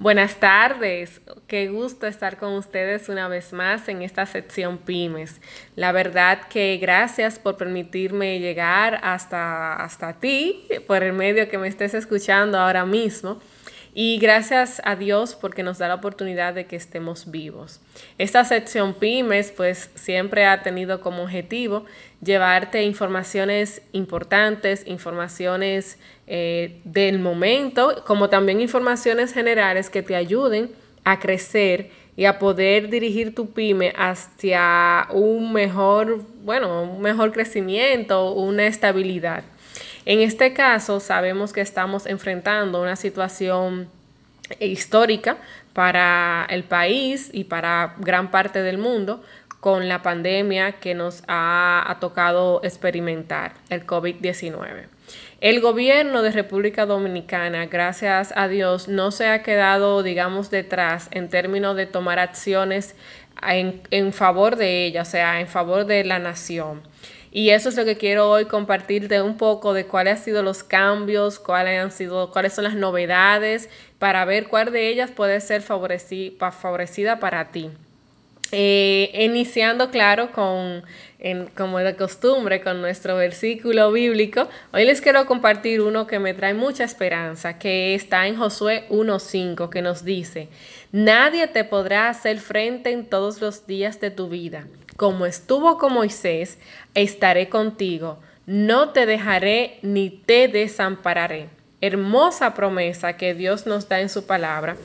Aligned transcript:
Buenas 0.00 0.36
tardes, 0.36 1.20
qué 1.48 1.66
gusto 1.66 2.06
estar 2.06 2.36
con 2.36 2.52
ustedes 2.52 3.08
una 3.08 3.26
vez 3.26 3.52
más 3.52 3.88
en 3.88 4.02
esta 4.02 4.26
sección 4.26 4.78
pymes. 4.78 5.40
La 5.74 5.90
verdad 5.90 6.42
que 6.48 6.78
gracias 6.80 7.40
por 7.40 7.56
permitirme 7.56 8.38
llegar 8.38 9.00
hasta, 9.02 9.74
hasta 9.74 10.12
ti, 10.12 10.68
por 10.86 11.02
el 11.02 11.14
medio 11.14 11.48
que 11.48 11.58
me 11.58 11.66
estés 11.66 11.94
escuchando 11.94 12.60
ahora 12.60 12.86
mismo. 12.86 13.40
Y 13.94 14.18
gracias 14.18 14.80
a 14.84 14.96
Dios 14.96 15.34
porque 15.34 15.62
nos 15.62 15.78
da 15.78 15.88
la 15.88 15.94
oportunidad 15.94 16.54
de 16.54 16.66
que 16.66 16.76
estemos 16.76 17.30
vivos. 17.30 17.80
Esta 18.18 18.44
sección 18.44 18.94
pymes 18.94 19.50
pues 19.50 19.90
siempre 19.94 20.44
ha 20.46 20.62
tenido 20.62 21.00
como 21.00 21.22
objetivo 21.22 21.84
llevarte 22.22 22.82
informaciones 22.82 23.82
importantes, 23.92 24.86
informaciones 24.86 25.98
eh, 26.26 26.80
del 26.84 27.18
momento, 27.18 28.04
como 28.06 28.28
también 28.28 28.60
informaciones 28.60 29.32
generales 29.32 29.90
que 29.90 30.02
te 30.02 30.16
ayuden 30.16 30.70
a 31.04 31.18
crecer 31.18 31.90
y 32.16 32.24
a 32.24 32.38
poder 32.38 32.90
dirigir 32.90 33.34
tu 33.34 33.50
pyme 33.52 33.92
hacia 33.96 35.06
un 35.12 35.52
mejor, 35.52 36.20
bueno, 36.42 36.82
un 36.82 37.00
mejor 37.00 37.32
crecimiento, 37.32 38.32
una 38.32 38.66
estabilidad. 38.66 39.44
En 40.08 40.20
este 40.20 40.54
caso, 40.54 41.00
sabemos 41.00 41.52
que 41.52 41.60
estamos 41.60 42.06
enfrentando 42.06 42.80
una 42.80 42.96
situación 42.96 43.90
histórica 44.58 45.36
para 45.74 46.46
el 46.48 46.64
país 46.64 47.28
y 47.30 47.44
para 47.44 47.94
gran 47.98 48.30
parte 48.30 48.62
del 48.62 48.78
mundo 48.78 49.22
con 49.60 49.86
la 49.86 50.00
pandemia 50.00 50.80
que 50.80 50.94
nos 50.94 51.22
ha, 51.28 51.94
tocado 52.00 52.62
experimentar, 52.64 53.52
el 53.68 53.86
COVID-19. 53.86 54.86
El 55.42 55.60
gobierno 55.60 56.22
de 56.22 56.30
República 56.30 56.86
Dominicana, 56.86 57.66
gracias 57.66 58.32
a 58.34 58.48
Dios, 58.48 58.88
no 58.88 59.10
se 59.10 59.26
ha 59.26 59.42
quedado, 59.42 60.02
digamos, 60.02 60.48
detrás 60.48 61.08
en 61.10 61.28
términos 61.28 61.76
de 61.76 61.84
tomar 61.84 62.18
acciones 62.18 62.96
en, 63.42 64.12
favor 64.14 64.56
de 64.56 64.86
ella, 64.86 65.02
o 65.02 65.04
sea, 65.04 65.38
en 65.38 65.48
favor 65.48 65.84
de 65.84 66.02
la 66.04 66.18
nación. 66.18 66.80
Y 67.30 67.50
eso 67.50 67.68
es 67.68 67.76
lo 67.76 67.84
que 67.84 67.96
quiero 67.96 68.30
hoy 68.30 68.46
compartirte 68.46 69.20
un 69.20 69.36
poco 69.36 69.74
de 69.74 69.86
cuáles 69.86 70.18
han 70.18 70.24
sido 70.24 70.42
los 70.42 70.62
cambios, 70.62 71.38
cuáles 71.38 71.78
han 71.78 71.90
sido, 71.90 72.30
cuáles 72.30 72.54
son 72.54 72.64
las 72.64 72.74
novedades, 72.74 73.68
para 73.98 74.24
ver 74.24 74.48
cuál 74.48 74.72
de 74.72 74.88
ellas 74.88 75.10
puede 75.10 75.40
ser 75.40 75.62
favorecida 75.62 77.20
para 77.20 77.50
ti. 77.50 77.70
Eh, 78.50 79.10
iniciando, 79.12 79.90
claro, 79.90 80.32
con, 80.32 80.82
como 81.54 81.78
de 81.80 81.96
costumbre, 81.96 82.62
con 82.62 82.80
nuestro 82.80 83.16
versículo 83.16 83.92
bíblico, 83.92 84.48
hoy 84.72 84.86
les 84.86 85.02
quiero 85.02 85.26
compartir 85.26 85.82
uno 85.82 86.06
que 86.06 86.18
me 86.18 86.32
trae 86.32 86.54
mucha 86.54 86.84
esperanza, 86.84 87.58
que 87.58 87.94
está 87.94 88.26
en 88.26 88.36
Josué 88.36 88.86
1.5, 88.88 89.68
que 89.68 89.82
nos 89.82 90.02
dice, 90.02 90.48
nadie 90.92 91.46
te 91.48 91.64
podrá 91.64 92.08
hacer 92.08 92.38
frente 92.38 92.90
en 92.90 93.04
todos 93.04 93.42
los 93.42 93.66
días 93.66 94.00
de 94.00 94.10
tu 94.10 94.30
vida. 94.30 94.64
Como 94.98 95.26
estuvo 95.26 95.78
con 95.78 95.92
Moisés, 95.92 96.58
estaré 96.94 97.48
contigo, 97.48 98.18
no 98.46 98.90
te 98.90 99.06
dejaré 99.06 99.78
ni 99.82 100.10
te 100.10 100.48
desampararé. 100.48 101.46
Hermosa 101.80 102.52
promesa 102.52 103.16
que 103.16 103.32
Dios 103.32 103.64
nos 103.64 103.88
da 103.88 104.00
en 104.00 104.08
su 104.08 104.26
palabra 104.26 104.76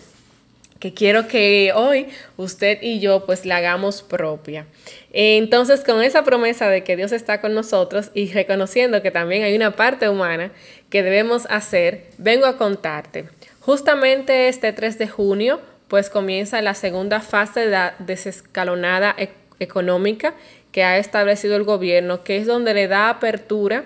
que 0.79 0.93
quiero 0.93 1.27
que 1.27 1.71
hoy 1.73 2.09
usted 2.37 2.77
y 2.81 2.99
yo 2.99 3.25
pues 3.25 3.43
la 3.43 3.57
hagamos 3.57 4.03
propia. 4.03 4.67
Entonces, 5.13 5.83
con 5.83 6.03
esa 6.03 6.23
promesa 6.23 6.69
de 6.69 6.83
que 6.83 6.95
Dios 6.95 7.11
está 7.11 7.41
con 7.41 7.55
nosotros 7.55 8.11
y 8.13 8.31
reconociendo 8.33 9.01
que 9.01 9.09
también 9.09 9.41
hay 9.41 9.55
una 9.55 9.71
parte 9.71 10.09
humana 10.09 10.51
que 10.91 11.01
debemos 11.01 11.47
hacer, 11.49 12.11
vengo 12.19 12.45
a 12.45 12.57
contarte. 12.57 13.25
Justamente 13.61 14.47
este 14.47 14.73
3 14.73 14.99
de 14.99 15.07
junio 15.07 15.59
pues 15.87 16.09
comienza 16.09 16.61
la 16.61 16.73
segunda 16.73 17.21
fase 17.21 17.61
de 17.61 17.67
la 17.67 17.95
desescalonada 17.99 19.15
económica 19.59 20.33
que 20.71 20.83
ha 20.83 20.97
establecido 20.97 21.55
el 21.55 21.63
gobierno, 21.63 22.23
que 22.23 22.37
es 22.37 22.47
donde 22.47 22.73
le 22.73 22.87
da 22.87 23.09
apertura 23.09 23.85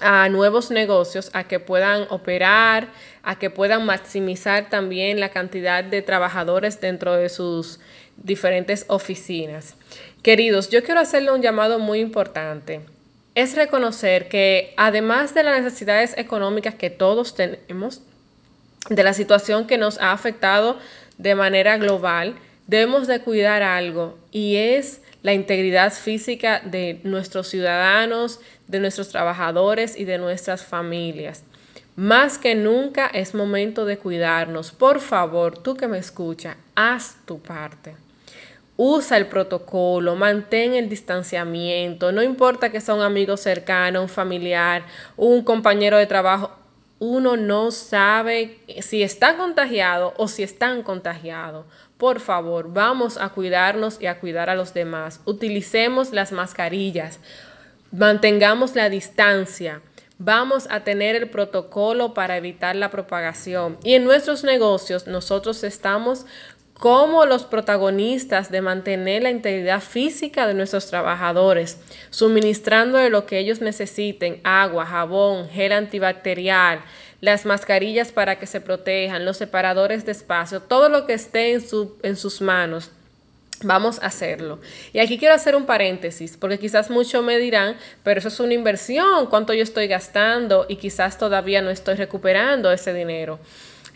a 0.00 0.28
nuevos 0.28 0.70
negocios, 0.70 1.30
a 1.32 1.44
que 1.44 1.58
puedan 1.58 2.06
operar, 2.10 2.88
a 3.22 3.38
que 3.38 3.50
puedan 3.50 3.84
maximizar 3.84 4.70
también 4.70 5.20
la 5.20 5.30
cantidad 5.30 5.82
de 5.82 6.02
trabajadores 6.02 6.80
dentro 6.80 7.14
de 7.14 7.28
sus 7.28 7.80
diferentes 8.16 8.84
oficinas. 8.88 9.74
Queridos, 10.22 10.70
yo 10.70 10.82
quiero 10.82 11.00
hacerle 11.00 11.32
un 11.32 11.42
llamado 11.42 11.78
muy 11.78 12.00
importante. 12.00 12.80
Es 13.34 13.54
reconocer 13.54 14.28
que 14.28 14.74
además 14.76 15.34
de 15.34 15.42
las 15.42 15.62
necesidades 15.62 16.16
económicas 16.16 16.74
que 16.74 16.90
todos 16.90 17.34
tenemos, 17.34 18.02
de 18.90 19.02
la 19.02 19.12
situación 19.12 19.66
que 19.66 19.78
nos 19.78 19.98
ha 20.00 20.12
afectado 20.12 20.78
de 21.18 21.34
manera 21.34 21.76
global, 21.76 22.36
debemos 22.68 23.08
de 23.08 23.20
cuidar 23.20 23.64
algo 23.64 24.16
y 24.30 24.56
es 24.56 25.00
la 25.22 25.32
integridad 25.32 25.92
física 25.92 26.60
de 26.64 27.00
nuestros 27.02 27.48
ciudadanos, 27.48 28.40
de 28.68 28.78
nuestros 28.78 29.08
trabajadores 29.08 29.98
y 29.98 30.04
de 30.04 30.18
nuestras 30.18 30.64
familias. 30.64 31.42
Más 31.96 32.38
que 32.38 32.54
nunca 32.54 33.08
es 33.08 33.34
momento 33.34 33.84
de 33.84 33.98
cuidarnos. 33.98 34.70
Por 34.70 35.00
favor, 35.00 35.58
tú 35.58 35.76
que 35.76 35.88
me 35.88 35.98
escuchas, 35.98 36.56
haz 36.76 37.16
tu 37.26 37.40
parte. 37.40 37.96
Usa 38.76 39.16
el 39.16 39.26
protocolo, 39.26 40.14
mantén 40.14 40.74
el 40.74 40.88
distanciamiento, 40.88 42.12
no 42.12 42.22
importa 42.22 42.70
que 42.70 42.80
sea 42.80 42.94
un 42.94 43.02
amigo 43.02 43.36
cercano, 43.36 44.00
un 44.02 44.08
familiar, 44.08 44.84
un 45.16 45.42
compañero 45.42 45.96
de 45.96 46.06
trabajo, 46.06 46.52
uno 46.98 47.36
no 47.36 47.70
sabe 47.70 48.58
si 48.80 49.02
está 49.02 49.36
contagiado 49.36 50.14
o 50.16 50.28
si 50.28 50.42
están 50.42 50.82
contagiados. 50.82 51.66
Por 51.96 52.20
favor, 52.20 52.72
vamos 52.72 53.18
a 53.18 53.30
cuidarnos 53.30 54.00
y 54.00 54.06
a 54.06 54.20
cuidar 54.20 54.50
a 54.50 54.54
los 54.54 54.74
demás. 54.74 55.20
Utilicemos 55.24 56.12
las 56.12 56.32
mascarillas, 56.32 57.20
mantengamos 57.92 58.74
la 58.74 58.88
distancia. 58.88 59.80
Vamos 60.20 60.66
a 60.70 60.82
tener 60.82 61.14
el 61.14 61.30
protocolo 61.30 62.12
para 62.12 62.36
evitar 62.36 62.74
la 62.74 62.90
propagación. 62.90 63.78
Y 63.84 63.94
en 63.94 64.04
nuestros 64.04 64.42
negocios 64.42 65.06
nosotros 65.06 65.62
estamos 65.62 66.26
como 66.78 67.26
los 67.26 67.44
protagonistas 67.44 68.50
de 68.50 68.60
mantener 68.60 69.24
la 69.24 69.30
integridad 69.30 69.80
física 69.80 70.46
de 70.46 70.54
nuestros 70.54 70.86
trabajadores, 70.86 71.78
suministrando 72.10 73.06
lo 73.10 73.26
que 73.26 73.38
ellos 73.38 73.60
necesiten, 73.60 74.40
agua, 74.44 74.86
jabón, 74.86 75.48
gel 75.50 75.72
antibacterial, 75.72 76.80
las 77.20 77.44
mascarillas 77.44 78.12
para 78.12 78.38
que 78.38 78.46
se 78.46 78.60
protejan, 78.60 79.24
los 79.24 79.36
separadores 79.36 80.06
de 80.06 80.12
espacio, 80.12 80.60
todo 80.62 80.88
lo 80.88 81.04
que 81.04 81.14
esté 81.14 81.52
en, 81.52 81.68
su, 81.68 81.96
en 82.04 82.16
sus 82.16 82.40
manos. 82.40 82.92
Vamos 83.64 84.00
a 84.00 84.06
hacerlo. 84.06 84.60
Y 84.92 85.00
aquí 85.00 85.18
quiero 85.18 85.34
hacer 85.34 85.56
un 85.56 85.66
paréntesis, 85.66 86.36
porque 86.36 86.60
quizás 86.60 86.90
muchos 86.90 87.24
me 87.24 87.38
dirán, 87.38 87.76
pero 88.04 88.20
eso 88.20 88.28
es 88.28 88.38
una 88.38 88.54
inversión, 88.54 89.26
cuánto 89.26 89.52
yo 89.52 89.64
estoy 89.64 89.88
gastando 89.88 90.64
y 90.68 90.76
quizás 90.76 91.18
todavía 91.18 91.60
no 91.60 91.70
estoy 91.70 91.96
recuperando 91.96 92.70
ese 92.70 92.94
dinero. 92.94 93.40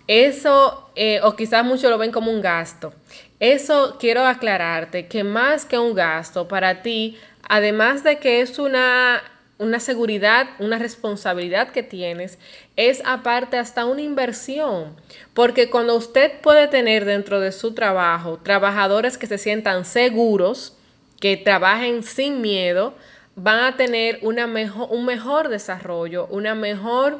Eso, 0.06 0.90
eh, 0.96 1.20
o 1.22 1.36
quizás 1.36 1.64
muchos 1.64 1.90
lo 1.90 1.98
ven 1.98 2.10
como 2.10 2.30
un 2.30 2.40
gasto. 2.40 2.92
Eso 3.40 3.96
quiero 3.98 4.26
aclararte 4.26 5.06
que 5.06 5.24
más 5.24 5.64
que 5.64 5.78
un 5.78 5.94
gasto 5.94 6.48
para 6.48 6.82
ti, 6.82 7.18
además 7.48 8.04
de 8.04 8.18
que 8.18 8.40
es 8.40 8.58
una, 8.58 9.22
una 9.58 9.80
seguridad, 9.80 10.48
una 10.58 10.78
responsabilidad 10.78 11.70
que 11.70 11.82
tienes, 11.82 12.38
es 12.76 13.02
aparte 13.04 13.58
hasta 13.58 13.84
una 13.84 14.02
inversión. 14.02 14.96
Porque 15.34 15.70
cuando 15.70 15.96
usted 15.96 16.40
puede 16.40 16.68
tener 16.68 17.04
dentro 17.04 17.40
de 17.40 17.52
su 17.52 17.74
trabajo 17.74 18.38
trabajadores 18.42 19.18
que 19.18 19.26
se 19.26 19.38
sientan 19.38 19.84
seguros, 19.84 20.76
que 21.20 21.36
trabajen 21.36 22.02
sin 22.02 22.40
miedo, 22.40 22.94
van 23.36 23.60
a 23.60 23.76
tener 23.76 24.18
una 24.22 24.46
un 24.46 25.04
mejor 25.04 25.48
desarrollo, 25.48 26.26
una 26.30 26.54
mejor 26.54 27.18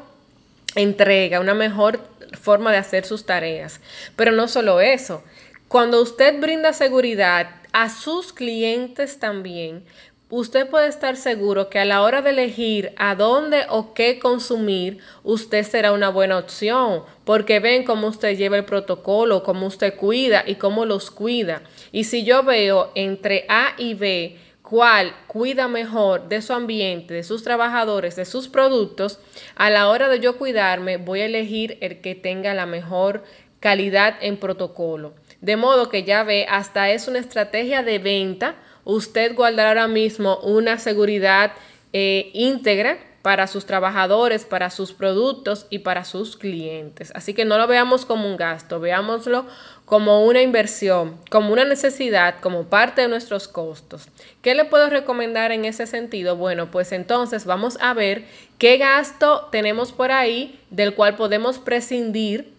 entrega, 0.75 1.39
una 1.39 1.53
mejor 1.53 1.99
forma 2.39 2.71
de 2.71 2.77
hacer 2.77 3.05
sus 3.05 3.25
tareas. 3.25 3.79
Pero 4.15 4.31
no 4.31 4.47
solo 4.47 4.81
eso, 4.81 5.23
cuando 5.67 6.01
usted 6.01 6.39
brinda 6.39 6.73
seguridad 6.73 7.49
a 7.71 7.89
sus 7.89 8.33
clientes 8.33 9.19
también, 9.19 9.83
usted 10.29 10.69
puede 10.69 10.87
estar 10.87 11.15
seguro 11.15 11.69
que 11.69 11.79
a 11.79 11.85
la 11.85 12.01
hora 12.01 12.21
de 12.21 12.31
elegir 12.31 12.93
a 12.97 13.15
dónde 13.15 13.65
o 13.69 13.93
qué 13.93 14.19
consumir, 14.19 14.99
usted 15.23 15.63
será 15.63 15.91
una 15.91 16.09
buena 16.09 16.37
opción, 16.37 17.03
porque 17.23 17.59
ven 17.59 17.83
cómo 17.83 18.07
usted 18.07 18.37
lleva 18.37 18.57
el 18.57 18.65
protocolo, 18.65 19.43
cómo 19.43 19.67
usted 19.67 19.95
cuida 19.95 20.43
y 20.45 20.55
cómo 20.55 20.85
los 20.85 21.11
cuida. 21.11 21.63
Y 21.91 22.05
si 22.05 22.23
yo 22.23 22.43
veo 22.43 22.91
entre 22.95 23.45
A 23.47 23.73
y 23.77 23.93
B, 23.93 24.37
cuál 24.73 25.13
cuida 25.27 25.67
mejor 25.67 26.29
de 26.29 26.41
su 26.41 26.51
ambiente, 26.51 27.13
de 27.13 27.21
sus 27.21 27.43
trabajadores, 27.43 28.15
de 28.15 28.25
sus 28.25 28.47
productos, 28.47 29.19
a 29.55 29.69
la 29.69 29.87
hora 29.87 30.09
de 30.09 30.19
yo 30.19 30.39
cuidarme, 30.39 30.97
voy 30.97 31.21
a 31.21 31.27
elegir 31.27 31.77
el 31.79 32.01
que 32.01 32.15
tenga 32.15 32.55
la 32.55 32.65
mejor 32.65 33.23
calidad 33.59 34.15
en 34.19 34.37
protocolo. 34.37 35.13
De 35.41 35.57
modo 35.57 35.89
que 35.89 36.05
ya 36.05 36.23
ve, 36.23 36.47
hasta 36.49 36.89
es 36.89 37.07
una 37.07 37.19
estrategia 37.19 37.83
de 37.83 37.99
venta. 37.99 38.55
Usted 38.83 39.35
guardará 39.35 39.69
ahora 39.69 39.87
mismo 39.87 40.37
una 40.39 40.79
seguridad 40.79 41.51
eh, 41.93 42.31
íntegra 42.33 42.97
para 43.23 43.47
sus 43.47 43.65
trabajadores, 43.65 44.43
para 44.43 44.69
sus 44.69 44.91
productos 44.91 45.65
y 45.69 45.79
para 45.79 46.03
sus 46.03 46.35
clientes. 46.35 47.11
Así 47.15 47.35
que 47.35 47.45
no 47.45 47.57
lo 47.57 47.67
veamos 47.67 48.05
como 48.05 48.27
un 48.27 48.37
gasto, 48.37 48.79
veámoslo 48.79 49.45
como 49.85 50.25
una 50.25 50.41
inversión, 50.41 51.17
como 51.29 51.51
una 51.51 51.65
necesidad, 51.65 52.35
como 52.39 52.63
parte 52.63 53.01
de 53.01 53.07
nuestros 53.07 53.47
costos. 53.47 54.07
¿Qué 54.41 54.55
le 54.55 54.65
puedo 54.65 54.89
recomendar 54.89 55.51
en 55.51 55.65
ese 55.65 55.87
sentido? 55.87 56.37
Bueno, 56.37 56.71
pues 56.71 56.91
entonces 56.91 57.45
vamos 57.45 57.77
a 57.81 57.93
ver 57.93 58.23
qué 58.57 58.77
gasto 58.77 59.49
tenemos 59.51 59.91
por 59.91 60.11
ahí 60.11 60.59
del 60.69 60.95
cual 60.95 61.15
podemos 61.15 61.59
prescindir 61.59 62.53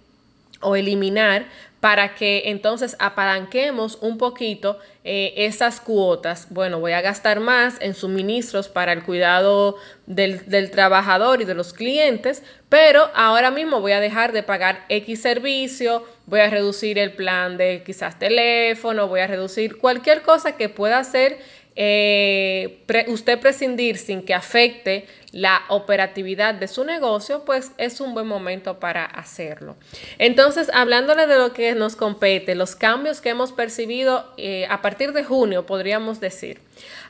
o 0.60 0.76
eliminar 0.76 1.46
para 1.80 2.14
que 2.14 2.44
entonces 2.46 2.96
apalanquemos 2.98 3.98
un 4.00 4.16
poquito 4.16 4.78
eh, 5.04 5.34
esas 5.36 5.80
cuotas. 5.80 6.46
Bueno, 6.48 6.80
voy 6.80 6.92
a 6.92 7.02
gastar 7.02 7.40
más 7.40 7.76
en 7.80 7.94
suministros 7.94 8.68
para 8.68 8.94
el 8.94 9.02
cuidado 9.02 9.76
del, 10.06 10.48
del, 10.48 10.70
trabajador 10.70 11.42
y 11.42 11.44
de 11.44 11.54
los 11.54 11.74
clientes, 11.74 12.42
pero 12.70 13.10
ahora 13.14 13.50
mismo 13.50 13.82
voy 13.82 13.92
a 13.92 14.00
dejar 14.00 14.32
de 14.32 14.42
pagar 14.42 14.86
X 14.88 15.20
servicio, 15.20 16.06
voy 16.26 16.40
a 16.40 16.50
reducir 16.50 16.98
el 16.98 17.12
plan 17.12 17.56
de 17.56 17.82
quizás 17.84 18.18
teléfono, 18.18 19.08
voy 19.08 19.20
a 19.20 19.26
reducir 19.26 19.78
cualquier 19.78 20.22
cosa 20.22 20.56
que 20.56 20.68
pueda 20.68 20.98
hacer 20.98 21.38
eh, 21.76 22.84
usted 23.08 23.40
prescindir 23.40 23.98
sin 23.98 24.22
que 24.22 24.32
afecte 24.32 25.06
la 25.32 25.62
operatividad 25.68 26.54
de 26.54 26.68
su 26.68 26.84
negocio, 26.84 27.44
pues 27.44 27.72
es 27.78 28.00
un 28.00 28.14
buen 28.14 28.28
momento 28.28 28.78
para 28.78 29.04
hacerlo. 29.04 29.76
Entonces, 30.18 30.70
hablándole 30.72 31.26
de 31.26 31.36
lo 31.36 31.52
que 31.52 31.74
nos 31.74 31.96
compete, 31.96 32.54
los 32.54 32.76
cambios 32.76 33.20
que 33.20 33.30
hemos 33.30 33.50
percibido 33.50 34.32
eh, 34.36 34.66
a 34.70 34.82
partir 34.82 35.12
de 35.12 35.24
junio, 35.24 35.66
podríamos 35.66 36.20
decir. 36.20 36.60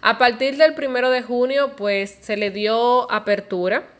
A 0.00 0.16
partir 0.16 0.56
del 0.56 0.74
primero 0.74 1.10
de 1.10 1.20
junio, 1.20 1.76
pues 1.76 2.16
se 2.22 2.38
le 2.38 2.50
dio 2.50 3.10
apertura 3.12 3.93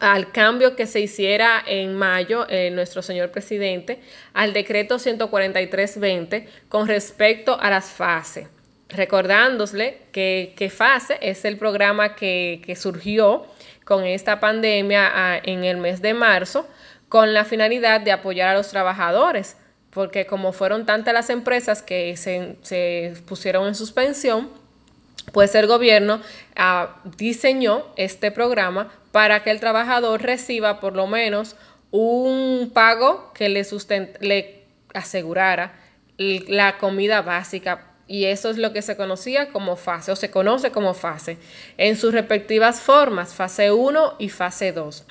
al 0.00 0.32
cambio 0.32 0.76
que 0.76 0.86
se 0.86 1.00
hiciera 1.00 1.62
en 1.66 1.94
mayo 1.94 2.46
eh, 2.48 2.70
nuestro 2.70 3.02
señor 3.02 3.30
presidente 3.30 4.00
al 4.34 4.52
decreto 4.52 4.96
143-20 4.96 6.46
con 6.68 6.86
respecto 6.86 7.58
a 7.60 7.70
las 7.70 7.90
fases. 7.90 8.48
Recordándole 8.88 9.98
que, 10.12 10.54
que, 10.56 10.70
FASE 10.70 11.18
es 11.20 11.44
el 11.44 11.58
programa 11.58 12.14
que, 12.14 12.62
que 12.64 12.76
surgió 12.76 13.46
con 13.84 14.04
esta 14.04 14.38
pandemia 14.38 15.10
ah, 15.12 15.40
en 15.42 15.64
el 15.64 15.78
mes 15.78 16.00
de 16.02 16.14
marzo 16.14 16.68
con 17.08 17.34
la 17.34 17.44
finalidad 17.44 18.00
de 18.00 18.12
apoyar 18.12 18.48
a 18.48 18.54
los 18.54 18.68
trabajadores, 18.68 19.56
porque 19.90 20.26
como 20.26 20.52
fueron 20.52 20.86
tantas 20.86 21.14
las 21.14 21.30
empresas 21.30 21.82
que 21.82 22.16
se, 22.16 22.56
se 22.62 23.14
pusieron 23.26 23.66
en 23.66 23.74
suspensión, 23.74 24.50
pues 25.32 25.54
el 25.54 25.66
gobierno 25.66 26.20
ah, 26.54 26.96
diseñó 27.16 27.86
este 27.96 28.30
programa 28.30 28.92
para 29.12 29.42
que 29.42 29.50
el 29.50 29.60
trabajador 29.60 30.22
reciba 30.22 30.80
por 30.80 30.94
lo 30.94 31.06
menos 31.06 31.56
un 31.90 32.70
pago 32.72 33.32
que 33.34 33.48
le, 33.48 33.66
le 34.20 34.64
asegurara 34.94 35.74
la 36.18 36.78
comida 36.78 37.22
básica 37.22 37.92
y 38.08 38.26
eso 38.26 38.50
es 38.50 38.56
lo 38.56 38.72
que 38.72 38.82
se 38.82 38.96
conocía 38.96 39.48
como 39.48 39.76
fase 39.76 40.12
o 40.12 40.16
se 40.16 40.30
conoce 40.30 40.70
como 40.70 40.94
fase 40.94 41.38
en 41.76 41.96
sus 41.96 42.12
respectivas 42.12 42.80
formas, 42.80 43.34
fase 43.34 43.72
1 43.72 44.14
y 44.18 44.28
fase 44.28 44.72
2. 44.72 45.04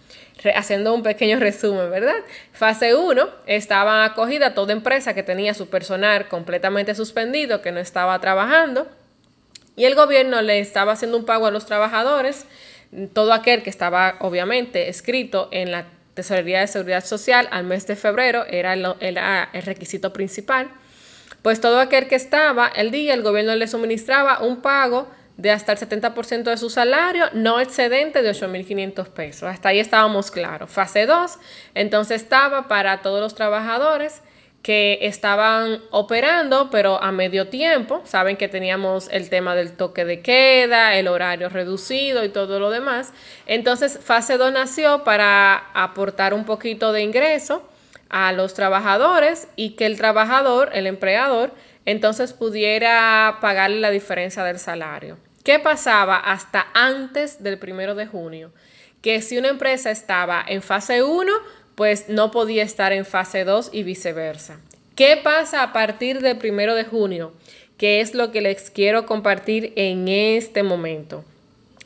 haciendo 0.55 0.93
un 0.93 1.03
pequeño 1.03 1.39
resumen, 1.39 1.91
¿verdad? 1.91 2.15
Fase 2.53 2.95
1 2.95 3.27
estaba 3.47 4.05
acogida 4.05 4.53
toda 4.53 4.71
empresa 4.71 5.13
que 5.13 5.23
tenía 5.23 5.53
su 5.53 5.67
personal 5.67 6.29
completamente 6.29 6.95
suspendido, 6.95 7.61
que 7.61 7.71
no 7.71 7.79
estaba 7.79 8.17
trabajando, 8.19 8.87
y 9.75 9.85
el 9.85 9.95
gobierno 9.95 10.41
le 10.41 10.59
estaba 10.59 10.93
haciendo 10.93 11.17
un 11.17 11.25
pago 11.25 11.47
a 11.47 11.51
los 11.51 11.65
trabajadores, 11.65 12.45
todo 13.13 13.33
aquel 13.33 13.63
que 13.63 13.69
estaba 13.69 14.15
obviamente 14.19 14.89
escrito 14.89 15.49
en 15.51 15.71
la 15.71 15.87
Tesorería 16.13 16.61
de 16.61 16.67
Seguridad 16.67 17.03
Social 17.03 17.47
al 17.51 17.65
mes 17.65 17.87
de 17.87 17.95
febrero 17.95 18.45
era 18.45 18.73
el 18.73 19.63
requisito 19.63 20.13
principal 20.13 20.71
pues 21.45 21.61
todo 21.61 21.79
aquel 21.79 22.07
que 22.07 22.15
estaba 22.15 22.67
el 22.69 22.89
día, 22.89 23.13
el 23.13 23.21
gobierno 23.21 23.53
le 23.53 23.67
suministraba 23.67 24.39
un 24.39 24.63
pago 24.63 25.07
de 25.37 25.51
hasta 25.51 25.73
el 25.73 25.77
70% 25.77 26.41
de 26.41 26.57
su 26.57 26.71
salario, 26.71 27.25
no 27.33 27.59
excedente 27.59 28.23
de 28.23 28.31
8.500 28.31 29.09
pesos. 29.09 29.43
Hasta 29.43 29.69
ahí 29.69 29.79
estábamos 29.79 30.31
claros. 30.31 30.71
Fase 30.71 31.05
2, 31.05 31.37
entonces 31.75 32.23
estaba 32.23 32.67
para 32.67 33.03
todos 33.03 33.21
los 33.21 33.35
trabajadores 33.35 34.23
que 34.65 34.97
estaban 35.03 35.79
operando, 35.91 36.71
pero 36.71 36.99
a 36.99 37.11
medio 37.11 37.49
tiempo. 37.49 38.01
Saben 38.03 38.35
que 38.35 38.47
teníamos 38.47 39.07
el 39.11 39.29
tema 39.29 39.53
del 39.53 39.73
toque 39.73 40.05
de 40.05 40.21
queda, 40.21 40.95
el 40.95 41.07
horario 41.07 41.49
reducido 41.49 42.25
y 42.25 42.29
todo 42.29 42.59
lo 42.59 42.71
demás. 42.71 43.13
Entonces, 43.45 43.99
fase 44.03 44.39
2 44.39 44.51
nació 44.51 45.03
para 45.03 45.69
aportar 45.75 46.33
un 46.33 46.45
poquito 46.45 46.93
de 46.93 47.03
ingreso 47.03 47.61
a 48.09 48.31
los 48.31 48.55
trabajadores 48.55 49.47
y 49.55 49.75
que 49.75 49.85
el 49.85 49.97
trabajador, 49.97 50.71
el 50.73 50.87
empleador, 50.87 51.53
entonces 51.85 52.33
pudiera 52.33 53.37
pagarle 53.41 53.79
la 53.79 53.91
diferencia 53.91 54.43
del 54.43 54.57
salario. 54.57 55.19
¿Qué 55.43 55.59
pasaba 55.59 56.17
hasta 56.17 56.65
antes 56.73 57.43
del 57.43 57.59
primero 57.59 57.93
de 57.93 58.07
junio? 58.07 58.51
Que 59.03 59.21
si 59.21 59.37
una 59.37 59.49
empresa 59.49 59.91
estaba 59.91 60.43
en 60.47 60.63
fase 60.63 61.03
1, 61.03 61.31
pues 61.75 62.09
no 62.09 62.31
podía 62.31 62.63
estar 62.63 62.93
en 62.93 63.05
fase 63.05 63.43
2 63.43 63.69
y 63.73 63.83
viceversa. 63.83 64.59
¿Qué 64.95 65.19
pasa 65.21 65.61
a 65.61 65.73
partir 65.73 66.21
del 66.21 66.37
primero 66.37 66.73
de 66.73 66.85
junio? 66.85 67.33
Que 67.77 67.99
es 67.99 68.13
lo 68.13 68.31
que 68.31 68.41
les 68.41 68.69
quiero 68.69 69.05
compartir 69.05 69.73
en 69.75 70.07
este 70.07 70.63
momento. 70.63 71.25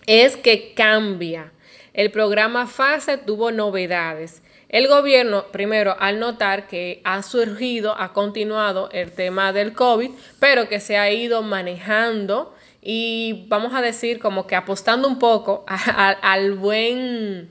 Es 0.05 0.37
que 0.37 0.73
cambia. 0.75 1.51
El 1.93 2.11
programa 2.11 2.67
FASE 2.67 3.17
tuvo 3.17 3.51
novedades. 3.51 4.43
El 4.69 4.87
gobierno, 4.87 5.45
primero, 5.51 5.95
al 5.99 6.19
notar 6.19 6.67
que 6.67 7.01
ha 7.03 7.23
surgido, 7.23 7.95
ha 7.99 8.13
continuado 8.13 8.89
el 8.91 9.11
tema 9.11 9.51
del 9.51 9.73
COVID, 9.73 10.11
pero 10.39 10.69
que 10.69 10.79
se 10.79 10.97
ha 10.97 11.11
ido 11.11 11.41
manejando 11.41 12.53
y 12.81 13.45
vamos 13.47 13.73
a 13.73 13.81
decir 13.81 14.19
como 14.19 14.45
que 14.45 14.55
apostando 14.55 15.07
un 15.07 15.17
poco 15.17 15.65
al 15.67 16.53
buen 16.53 17.49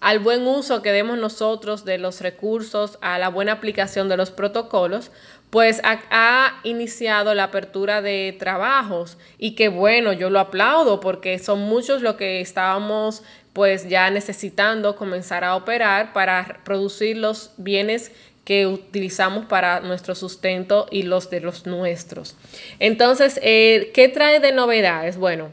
al 0.00 0.18
buen 0.18 0.46
uso 0.46 0.82
que 0.82 0.92
demos 0.92 1.18
nosotros 1.18 1.84
de 1.84 1.98
los 1.98 2.20
recursos, 2.20 2.98
a 3.02 3.18
la 3.18 3.28
buena 3.28 3.52
aplicación 3.52 4.08
de 4.08 4.16
los 4.16 4.30
protocolos, 4.30 5.10
pues 5.50 5.80
ha, 5.84 6.60
iniciado 6.62 7.34
la 7.34 7.44
apertura 7.44 8.02
de 8.02 8.36
trabajos 8.38 9.18
y 9.36 9.54
que 9.56 9.68
bueno, 9.68 10.12
yo 10.12 10.30
lo 10.30 10.38
aplaudo 10.38 11.00
porque 11.00 11.38
son 11.38 11.60
muchos 11.62 12.02
los 12.02 12.14
que 12.14 12.40
estábamos 12.40 13.22
pues 13.52 13.88
ya 13.88 14.10
necesitando 14.10 14.94
comenzar 14.94 15.42
a 15.42 15.56
operar 15.56 16.12
para 16.12 16.60
producir 16.64 17.16
los 17.16 17.50
bienes 17.56 18.12
que 18.44 18.66
utilizamos 18.66 19.46
para 19.46 19.80
nuestro 19.80 20.14
sustento 20.14 20.86
y 20.90 21.02
los 21.02 21.30
de 21.30 21.40
los 21.40 21.66
nuestros. 21.66 22.36
Entonces, 22.78 23.38
eh, 23.42 23.90
¿qué 23.92 24.08
trae 24.08 24.40
de 24.40 24.52
novedades? 24.52 25.16
Bueno, 25.16 25.50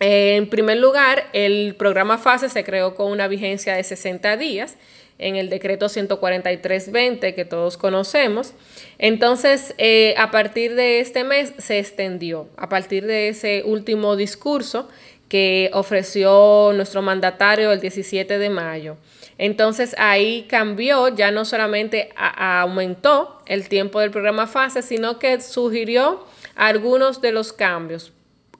en 0.00 0.48
primer 0.48 0.78
lugar, 0.78 1.28
el 1.34 1.74
programa 1.76 2.16
FASE 2.16 2.48
se 2.48 2.64
creó 2.64 2.94
con 2.94 3.12
una 3.12 3.28
vigencia 3.28 3.74
de 3.74 3.84
60 3.84 4.38
días 4.38 4.76
en 5.18 5.36
el 5.36 5.50
decreto 5.50 5.86
143-20 5.86 7.34
que 7.34 7.44
todos 7.44 7.76
conocemos. 7.76 8.54
Entonces, 8.98 9.74
eh, 9.76 10.14
a 10.16 10.30
partir 10.30 10.74
de 10.74 11.00
este 11.00 11.22
mes 11.24 11.52
se 11.58 11.78
extendió, 11.78 12.48
a 12.56 12.70
partir 12.70 13.04
de 13.04 13.28
ese 13.28 13.62
último 13.64 14.16
discurso 14.16 14.88
que 15.28 15.70
ofreció 15.74 16.72
nuestro 16.74 17.02
mandatario 17.02 17.70
el 17.70 17.80
17 17.80 18.38
de 18.38 18.48
mayo. 18.48 18.96
Entonces 19.36 19.94
ahí 19.98 20.46
cambió, 20.48 21.08
ya 21.08 21.30
no 21.30 21.44
solamente 21.44 22.10
aumentó 22.16 23.40
el 23.46 23.68
tiempo 23.68 24.00
del 24.00 24.10
programa 24.10 24.46
fase, 24.46 24.82
sino 24.82 25.18
que 25.18 25.40
sugirió 25.40 26.26
algunos 26.56 27.20
de 27.20 27.32
los 27.32 27.52
cambios, 27.52 28.12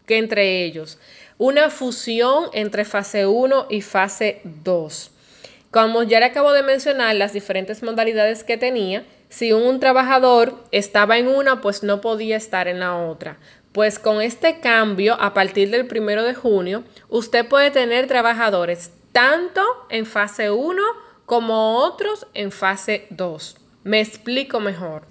que 0.07 0.19
entre 0.19 0.65
ellos 0.65 0.99
una 1.41 1.71
fusión 1.71 2.51
entre 2.53 2.85
fase 2.85 3.27
1 3.27 3.69
y 3.71 3.81
fase 3.81 4.43
2. 4.45 5.11
Como 5.71 6.03
ya 6.03 6.21
le 6.21 6.27
acabo 6.27 6.53
de 6.53 6.63
mencionar, 6.63 7.17
las 7.17 7.33
diferentes 7.33 7.83
modalidades 7.83 8.45
que 8.45 8.59
tenía, 8.59 9.07
si 9.31 9.55
un 9.55 9.81
trabajador 9.81 10.63
estaba 10.71 11.17
en 11.17 11.29
una, 11.29 11.63
pues 11.63 11.83
no 11.83 12.03
podía 12.03 12.37
estar 12.37 12.69
en 12.69 12.79
la 12.79 12.95
otra. 12.95 13.39
Pues 13.73 13.99
con 13.99 14.21
este 14.21 14.61
cambio, 14.61 15.17
a 15.19 15.33
partir 15.33 15.71
del 15.71 15.87
primero 15.87 16.25
de 16.25 16.35
junio, 16.35 16.85
usted 17.09 17.49
puede 17.49 17.71
tener 17.71 18.07
trabajadores 18.07 18.91
tanto 19.13 19.63
en 19.89 20.05
fase 20.05 20.51
1 20.51 20.83
como 21.25 21.79
otros 21.79 22.27
en 22.35 22.53
fase 22.53 23.07
2. 23.09 23.57
Me 23.85 24.03
explico 24.03 24.61
mejor. 24.61 25.05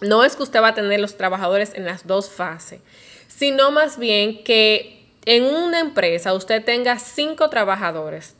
No 0.00 0.24
es 0.24 0.34
que 0.34 0.44
usted 0.44 0.62
va 0.62 0.68
a 0.68 0.74
tener 0.74 0.98
los 0.98 1.18
trabajadores 1.18 1.74
en 1.74 1.84
las 1.84 2.06
dos 2.06 2.30
fases, 2.30 2.80
sino 3.26 3.70
más 3.70 3.98
bien 3.98 4.42
que 4.44 4.97
en 5.28 5.44
una 5.44 5.78
empresa 5.80 6.32
usted 6.32 6.64
tenga 6.64 6.98
cinco 6.98 7.50
trabajadores. 7.50 8.34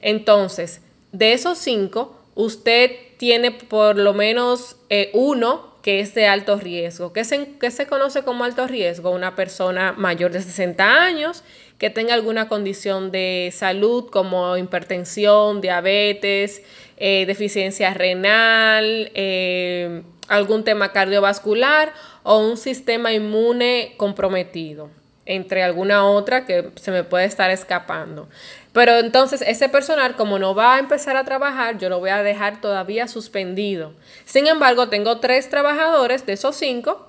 Entonces, 0.00 0.80
de 1.10 1.32
esos 1.32 1.58
cinco, 1.58 2.16
usted 2.36 2.92
tiene 3.16 3.50
por 3.50 3.96
lo 3.96 4.14
menos 4.14 4.76
eh, 4.88 5.10
uno 5.14 5.74
que 5.82 5.98
es 5.98 6.14
de 6.14 6.28
alto 6.28 6.56
riesgo. 6.56 7.12
¿Qué 7.12 7.24
se, 7.24 7.56
se 7.72 7.86
conoce 7.88 8.22
como 8.22 8.44
alto 8.44 8.68
riesgo? 8.68 9.10
Una 9.10 9.34
persona 9.34 9.94
mayor 9.94 10.30
de 10.30 10.40
60 10.40 11.02
años 11.02 11.42
que 11.78 11.90
tenga 11.90 12.14
alguna 12.14 12.48
condición 12.48 13.10
de 13.10 13.50
salud 13.52 14.08
como 14.08 14.56
hipertensión, 14.56 15.60
diabetes, 15.60 16.62
eh, 16.98 17.24
deficiencia 17.26 17.94
renal, 17.94 19.10
eh, 19.14 20.02
algún 20.28 20.62
tema 20.62 20.92
cardiovascular 20.92 21.92
o 22.22 22.38
un 22.38 22.56
sistema 22.56 23.12
inmune 23.12 23.94
comprometido, 23.96 24.90
entre 25.28 25.62
alguna 25.62 26.04
otra 26.06 26.46
que 26.46 26.70
se 26.76 26.90
me 26.90 27.04
puede 27.04 27.26
estar 27.26 27.50
escapando. 27.50 28.28
Pero 28.72 28.98
entonces 28.98 29.42
ese 29.42 29.68
personal, 29.68 30.16
como 30.16 30.38
no 30.38 30.54
va 30.54 30.74
a 30.74 30.78
empezar 30.78 31.16
a 31.16 31.24
trabajar, 31.24 31.78
yo 31.78 31.88
lo 31.88 32.00
voy 32.00 32.10
a 32.10 32.22
dejar 32.22 32.60
todavía 32.60 33.06
suspendido. 33.06 33.92
Sin 34.24 34.46
embargo, 34.46 34.88
tengo 34.88 35.20
tres 35.20 35.50
trabajadores 35.50 36.24
de 36.26 36.32
esos 36.32 36.56
cinco 36.56 37.06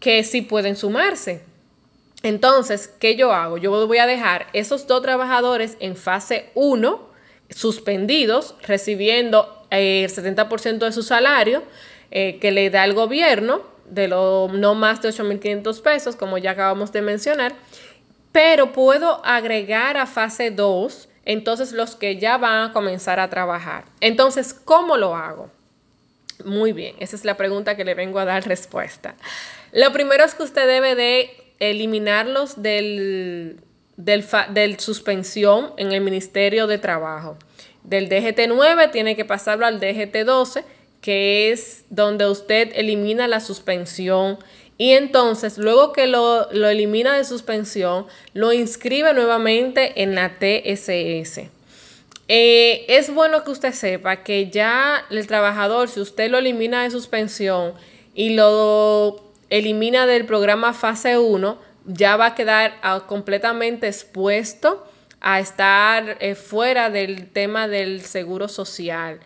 que 0.00 0.24
sí 0.24 0.42
pueden 0.42 0.76
sumarse. 0.76 1.42
Entonces, 2.22 2.88
¿qué 2.98 3.16
yo 3.16 3.32
hago? 3.32 3.56
Yo 3.56 3.86
voy 3.86 3.98
a 3.98 4.06
dejar 4.06 4.48
esos 4.52 4.86
dos 4.86 5.00
trabajadores 5.00 5.76
en 5.80 5.96
fase 5.96 6.50
1 6.54 7.08
suspendidos, 7.50 8.56
recibiendo 8.62 9.64
eh, 9.70 10.04
el 10.04 10.10
70% 10.10 10.78
de 10.78 10.92
su 10.92 11.02
salario 11.02 11.62
eh, 12.10 12.38
que 12.40 12.50
le 12.50 12.68
da 12.70 12.84
el 12.84 12.94
gobierno, 12.94 13.62
de 13.90 14.08
lo 14.08 14.48
no 14.52 14.74
más 14.74 15.02
de 15.02 15.10
8.500 15.10 15.82
pesos, 15.82 16.16
como 16.16 16.38
ya 16.38 16.52
acabamos 16.52 16.92
de 16.92 17.02
mencionar, 17.02 17.54
pero 18.32 18.72
puedo 18.72 19.24
agregar 19.24 19.96
a 19.96 20.06
fase 20.06 20.50
2 20.50 21.08
entonces 21.24 21.72
los 21.72 21.96
que 21.96 22.16
ya 22.16 22.38
van 22.38 22.70
a 22.70 22.72
comenzar 22.72 23.20
a 23.20 23.28
trabajar. 23.28 23.84
Entonces, 24.00 24.54
¿cómo 24.54 24.96
lo 24.96 25.14
hago? 25.14 25.50
Muy 26.44 26.72
bien, 26.72 26.96
esa 26.98 27.14
es 27.14 27.24
la 27.24 27.36
pregunta 27.36 27.76
que 27.76 27.84
le 27.84 27.94
vengo 27.94 28.18
a 28.18 28.24
dar 28.24 28.46
respuesta. 28.46 29.14
Lo 29.72 29.92
primero 29.92 30.24
es 30.24 30.34
que 30.34 30.42
usted 30.42 30.66
debe 30.66 30.94
de 30.94 31.30
eliminarlos 31.58 32.62
del, 32.62 33.60
del, 33.96 34.24
del 34.54 34.80
suspensión 34.80 35.72
en 35.76 35.92
el 35.92 36.00
Ministerio 36.00 36.66
de 36.66 36.78
Trabajo. 36.78 37.36
Del 37.84 38.08
DGT9 38.08 38.90
tiene 38.90 39.16
que 39.16 39.24
pasarlo 39.24 39.66
al 39.66 39.80
DGT12, 39.80 40.64
que 41.00 41.50
es 41.50 41.84
donde 41.90 42.28
usted 42.28 42.72
elimina 42.74 43.28
la 43.28 43.40
suspensión 43.40 44.38
y 44.80 44.92
entonces, 44.92 45.58
luego 45.58 45.92
que 45.92 46.06
lo, 46.06 46.50
elimina 46.50 47.14
de 47.14 47.24
suspensión, 47.24 48.06
lo 48.32 48.50
inscribe 48.50 49.12
nuevamente 49.12 50.02
en 50.02 50.14
la 50.14 50.38
TSS. 50.38 51.50
Eh, 52.28 52.86
es 52.88 53.12
bueno 53.12 53.44
que 53.44 53.50
usted 53.50 53.74
sepa 53.74 54.22
que 54.22 54.48
ya 54.48 55.04
el 55.10 55.26
trabajador, 55.26 55.90
si 55.90 56.00
usted 56.00 56.30
lo 56.30 56.38
elimina 56.38 56.84
de 56.84 56.90
suspensión 56.90 57.74
y 58.14 58.30
lo 58.30 59.22
elimina 59.50 60.06
del 60.06 60.24
programa 60.24 60.72
fase 60.72 61.18
1, 61.18 61.58
ya 61.84 62.16
va 62.16 62.28
a 62.28 62.34
quedar 62.34 62.78
ah, 62.80 63.04
completamente 63.06 63.86
expuesto 63.86 64.86
a 65.20 65.40
estar 65.40 66.16
eh, 66.20 66.34
fuera 66.34 66.88
del 66.88 67.28
tema 67.28 67.68
del 67.68 68.00
seguro 68.00 68.48
social. 68.48 69.20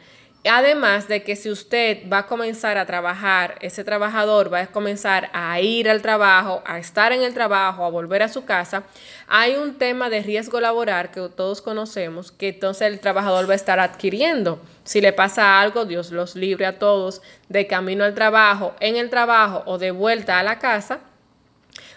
Además 0.50 1.08
de 1.08 1.22
que 1.22 1.36
si 1.36 1.50
usted 1.50 2.06
va 2.12 2.18
a 2.18 2.26
comenzar 2.26 2.76
a 2.76 2.84
trabajar, 2.84 3.56
ese 3.62 3.82
trabajador 3.82 4.52
va 4.52 4.60
a 4.60 4.66
comenzar 4.66 5.30
a 5.32 5.58
ir 5.60 5.88
al 5.88 6.02
trabajo, 6.02 6.62
a 6.66 6.78
estar 6.78 7.12
en 7.12 7.22
el 7.22 7.32
trabajo, 7.32 7.82
a 7.82 7.88
volver 7.88 8.22
a 8.22 8.28
su 8.28 8.44
casa, 8.44 8.82
hay 9.26 9.56
un 9.56 9.78
tema 9.78 10.10
de 10.10 10.22
riesgo 10.22 10.60
laboral 10.60 11.10
que 11.10 11.30
todos 11.30 11.62
conocemos, 11.62 12.30
que 12.30 12.48
entonces 12.48 12.88
el 12.88 13.00
trabajador 13.00 13.48
va 13.48 13.54
a 13.54 13.56
estar 13.56 13.80
adquiriendo. 13.80 14.60
Si 14.84 15.00
le 15.00 15.14
pasa 15.14 15.60
algo, 15.62 15.86
Dios 15.86 16.10
los 16.10 16.36
libre 16.36 16.66
a 16.66 16.78
todos 16.78 17.22
de 17.48 17.66
camino 17.66 18.04
al 18.04 18.14
trabajo, 18.14 18.74
en 18.80 18.96
el 18.96 19.08
trabajo 19.08 19.62
o 19.64 19.78
de 19.78 19.92
vuelta 19.92 20.38
a 20.38 20.42
la 20.42 20.58
casa, 20.58 21.00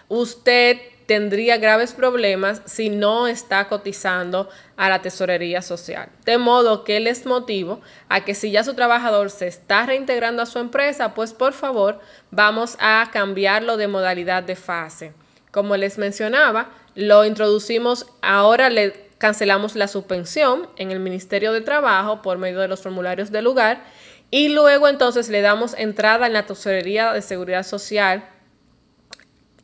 usted 0.08 0.78
tendría 1.08 1.56
graves 1.56 1.94
problemas 1.94 2.60
si 2.66 2.90
no 2.90 3.28
está 3.28 3.66
cotizando 3.66 4.50
a 4.76 4.90
la 4.90 5.00
tesorería 5.00 5.62
social. 5.62 6.10
De 6.26 6.36
modo 6.36 6.84
que 6.84 7.00
les 7.00 7.24
motivo 7.24 7.80
a 8.10 8.26
que 8.26 8.34
si 8.34 8.50
ya 8.50 8.62
su 8.62 8.74
trabajador 8.74 9.30
se 9.30 9.46
está 9.46 9.86
reintegrando 9.86 10.42
a 10.42 10.46
su 10.46 10.58
empresa, 10.58 11.14
pues 11.14 11.32
por 11.32 11.54
favor 11.54 11.98
vamos 12.30 12.76
a 12.78 13.08
cambiarlo 13.10 13.78
de 13.78 13.88
modalidad 13.88 14.42
de 14.42 14.54
fase. 14.54 15.14
Como 15.50 15.78
les 15.78 15.96
mencionaba, 15.96 16.68
lo 16.94 17.24
introducimos, 17.24 18.04
ahora 18.20 18.68
le 18.68 19.08
cancelamos 19.16 19.76
la 19.76 19.88
suspensión 19.88 20.68
en 20.76 20.90
el 20.90 21.00
Ministerio 21.00 21.54
de 21.54 21.62
Trabajo 21.62 22.20
por 22.20 22.36
medio 22.36 22.60
de 22.60 22.68
los 22.68 22.82
formularios 22.82 23.32
del 23.32 23.44
lugar 23.44 23.82
y 24.30 24.50
luego 24.50 24.88
entonces 24.88 25.30
le 25.30 25.40
damos 25.40 25.72
entrada 25.72 26.26
en 26.26 26.34
la 26.34 26.44
tesorería 26.44 27.14
de 27.14 27.22
seguridad 27.22 27.62
social 27.62 28.28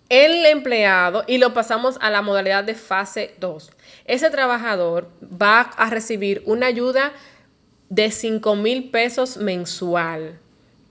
el 0.09 0.47
empleado 0.47 1.25
y 1.27 1.39
lo 1.39 1.55
pasamos 1.55 1.97
a 2.01 2.11
la 2.11 2.23
modalidad 2.23 2.65
de 2.65 2.75
fase 2.75 3.35
2. 3.41 3.71
Ese 4.05 4.31
trabajador 4.31 5.09
va 5.23 5.61
a 5.61 5.91
recibir 5.91 6.43
una 6.47 6.67
ayuda 6.67 7.13
de 7.89 8.11
5 8.11 8.57
mil 8.57 8.91
pesos 8.91 9.37
mensual 9.37 10.39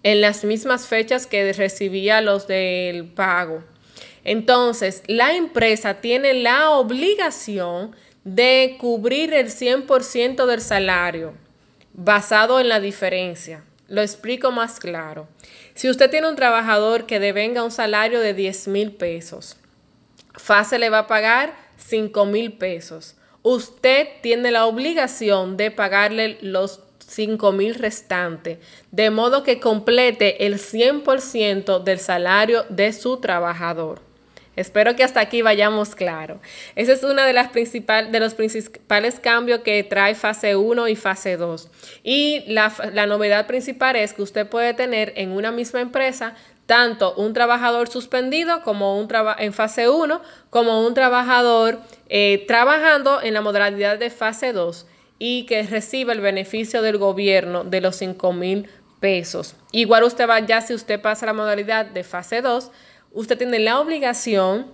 en 0.04 0.22
las 0.22 0.44
mismas 0.44 0.88
fechas 0.88 1.28
que 1.28 1.54
recibía 1.54 2.22
los 2.22 2.48
del 2.48 3.06
pago. 3.06 3.64
Entonces, 4.26 5.04
la 5.08 5.36
empresa 5.36 5.96
tiene 5.96 6.34
la 6.34 6.72
obligación 6.72 7.96
de 8.24 8.78
cubrir 8.80 9.34
el 9.34 9.48
100% 9.48 10.46
del 10.46 10.62
salario 10.62 11.34
basado 11.94 12.60
en 12.60 12.70
la 12.70 12.80
diferencia. 12.80 13.64
Lo 13.88 14.02
explico 14.02 14.52
más 14.52 14.80
claro. 14.80 15.28
Si 15.76 15.90
usted 15.90 16.10
tiene 16.10 16.30
un 16.30 16.36
trabajador 16.36 17.06
que 17.06 17.20
devenga 17.20 17.64
un 17.64 17.72
salario 17.72 18.20
de 18.22 18.34
10 18.34 18.70
mil 18.70 18.92
pesos, 18.94 19.58
FASE 20.36 20.80
le 20.80 20.90
va 20.90 21.00
a 21.00 21.08
pagar 21.08 21.54
5 21.78 22.26
mil 22.26 22.54
pesos. 22.54 23.16
Usted 23.42 24.08
tiene 24.22 24.52
la 24.52 24.66
obligación 24.66 25.58
de 25.58 25.70
pagarle 25.70 26.38
los 26.42 26.80
5 27.00 27.52
mil 27.52 27.76
restantes, 27.76 28.60
de 28.92 29.10
modo 29.10 29.44
que 29.44 29.60
complete 29.60 30.46
el 30.46 30.56
100% 30.60 31.84
del 31.84 32.00
salario 32.00 32.64
de 32.70 32.94
su 32.94 33.18
trabajador. 33.18 34.13
Espero 34.56 34.96
que 34.96 35.04
hasta 35.04 35.20
aquí 35.20 35.42
vayamos 35.42 35.96
claro. 35.96 36.40
Ese 36.76 36.94
es 36.94 37.04
uno 37.04 37.24
de, 37.24 37.34
las 37.34 37.52
de 37.52 38.20
los 38.20 38.36
principales 38.36 39.20
cambios 39.20 39.62
que 39.62 39.84
trae 39.84 40.14
fase 40.14 40.56
1 40.56 40.88
y 40.90 40.96
fase 40.96 41.38
2. 41.38 41.70
Y 42.04 42.44
la, 42.48 42.72
novedad 43.08 43.48
principal 43.48 43.96
es 43.96 44.14
que 44.14 44.22
usted 44.22 44.48
puede 44.48 44.74
tener 44.74 45.14
en 45.16 45.32
una 45.32 45.52
misma 45.52 45.82
empresa 45.82 46.36
tanto 46.68 47.14
un 47.16 47.34
trabajador 47.34 47.90
suspendido 47.90 48.62
como 48.62 48.98
un 48.98 49.10
en 49.38 49.52
fase 49.52 49.90
1 49.90 50.22
como 50.50 50.86
un 50.86 50.94
trabajador 50.94 51.80
eh, 52.08 52.46
trabajando 52.48 53.22
en 53.22 53.34
la 53.34 53.42
modalidad 53.42 53.98
de 53.98 54.10
fase 54.10 54.54
2 54.54 54.86
y 55.20 55.46
que 55.46 55.64
reciba 55.64 56.14
el 56.14 56.22
beneficio 56.22 56.82
del 56.82 56.98
gobierno 56.98 57.66
de 57.66 57.82
los 57.82 57.98
5 57.98 58.32
mil 58.34 58.70
pesos. 59.02 59.56
Igual 59.74 60.04
usted 60.04 60.30
va 60.30 60.40
ya 60.40 60.62
si 60.62 60.74
usted 60.74 61.02
pasa 61.02 61.26
la 61.26 61.34
modalidad 61.34 61.86
de 61.86 62.06
fase 62.06 62.42
2 62.42 62.72
usted 63.14 63.38
tiene 63.38 63.60
la 63.60 63.80
obligación 63.80 64.68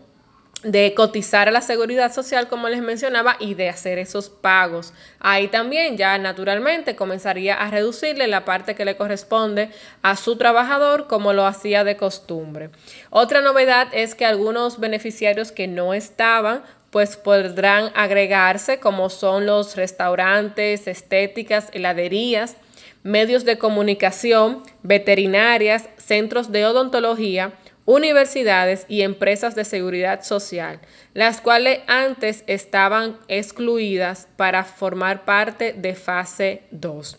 de 0.64 0.94
cotizar 0.94 1.48
a 1.48 1.52
la 1.52 1.62
seguridad 1.62 2.12
social, 2.12 2.50
como 2.50 2.68
les 2.68 2.82
mencionaba, 2.82 3.38
y 3.40 3.54
de 3.54 3.70
hacer 3.70 3.98
esos 3.98 4.30
pagos. 4.30 4.94
Ahí 5.20 5.48
también 5.48 5.96
ya 5.96 6.18
naturalmente 6.18 6.98
comenzaría 6.98 7.56
a 7.56 7.72
reducirle 7.72 8.28
la 8.28 8.44
parte 8.44 8.76
que 8.76 8.84
le 8.84 8.98
corresponde 8.98 9.70
a 10.02 10.18
su 10.18 10.36
trabajador 10.36 11.08
como 11.08 11.32
lo 11.32 11.46
hacía 11.46 11.86
de 11.86 11.96
costumbre. 11.96 12.72
Otra 13.10 13.42
novedad 13.42 13.88
es 13.94 14.16
que 14.16 14.26
algunos 14.26 14.80
beneficiarios 14.80 15.54
que 15.54 15.68
no 15.68 15.94
estaban 15.94 16.64
pues 16.90 17.16
podrán 17.16 17.92
agregarse 17.96 18.80
como 18.80 19.10
son 19.10 19.46
los 19.46 19.76
restaurantes, 19.76 20.88
estéticas, 20.88 21.70
heladerías, 21.72 22.58
medios 23.04 23.46
de 23.46 23.58
comunicación, 23.58 24.64
veterinarias, 24.82 25.88
centros 25.98 26.52
de 26.52 26.66
odontología, 26.66 27.54
universidades 27.90 28.86
y 28.88 29.02
empresas 29.02 29.56
de 29.56 29.66
seguridad 29.66 30.22
social, 30.22 30.80
las 31.16 31.42
cuales 31.42 31.80
antes 31.88 32.44
estaban 32.46 33.18
excluidas 33.28 34.28
para 34.36 34.64
formar 34.64 35.26
parte 35.26 35.74
de 35.74 35.96
fase 35.96 36.62
2. 36.70 37.18